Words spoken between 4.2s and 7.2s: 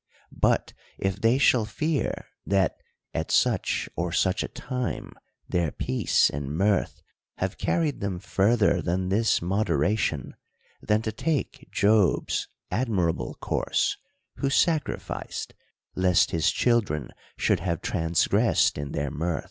a time, their peace and mirth